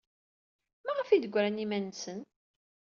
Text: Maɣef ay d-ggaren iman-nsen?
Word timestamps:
Maɣef 0.85 1.09
ay 1.09 1.19
d-ggaren 1.19 1.63
iman-nsen? 1.63 2.19